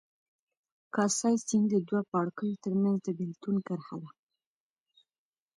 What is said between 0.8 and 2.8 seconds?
کاسای سیند د دوو پاړکیو